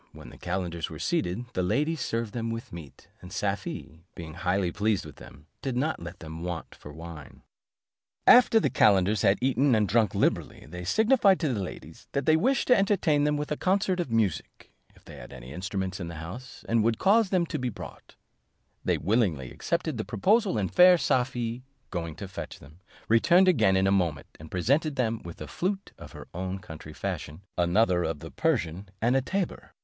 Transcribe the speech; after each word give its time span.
When 0.13 0.29
the 0.31 0.37
calenders 0.39 0.89
were 0.89 0.97
seated, 0.97 1.45
the 1.53 1.61
ladies 1.61 2.01
served 2.01 2.33
them 2.33 2.49
with 2.49 2.73
meat; 2.73 3.07
and 3.21 3.31
Safie, 3.31 4.01
being 4.15 4.33
highly 4.33 4.71
pleased 4.71 5.05
with 5.05 5.17
them, 5.17 5.45
did 5.61 5.77
not 5.77 6.01
let 6.01 6.21
them 6.21 6.41
want 6.41 6.73
for 6.73 6.91
wine. 6.91 7.43
After 8.25 8.59
the 8.59 8.71
calenders 8.71 9.21
had 9.21 9.37
eaten 9.41 9.75
and 9.75 9.87
drunk 9.87 10.15
liberally, 10.15 10.65
they 10.67 10.85
signified 10.85 11.39
to 11.41 11.53
the 11.53 11.61
ladies, 11.61 12.07
that 12.13 12.25
they 12.25 12.35
wished 12.35 12.67
to 12.69 12.75
entertain 12.75 13.25
them 13.25 13.37
with 13.37 13.51
a 13.51 13.55
concert 13.57 13.99
of 13.99 14.09
music, 14.09 14.71
if 14.95 15.05
they 15.05 15.17
had 15.17 15.31
any 15.31 15.53
instruments 15.53 15.99
in 15.99 16.07
the 16.07 16.15
house, 16.15 16.65
and 16.67 16.83
would 16.83 16.97
cause 16.97 17.29
them 17.29 17.45
to 17.45 17.59
be 17.59 17.69
brought: 17.69 18.15
they 18.83 18.97
willingly 18.97 19.51
accepted 19.51 19.97
the 19.99 20.03
proposal, 20.03 20.57
and 20.57 20.73
fair 20.73 20.97
Safie 20.97 21.61
going 21.91 22.15
to 22.15 22.27
fetch 22.27 22.57
them, 22.57 22.79
returned 23.07 23.47
again 23.47 23.77
in 23.77 23.85
a 23.85 23.91
moment, 23.91 24.25
and 24.39 24.49
presented 24.49 24.95
them 24.95 25.21
with 25.23 25.39
a 25.41 25.47
flute 25.47 25.91
of 25.99 26.13
her 26.13 26.27
own 26.33 26.57
country 26.57 26.91
fashion, 26.91 27.41
another 27.55 28.01
of 28.03 28.17
the 28.17 28.31
Persian, 28.31 28.89
and 28.99 29.15
a 29.15 29.21
tabor. 29.21 29.73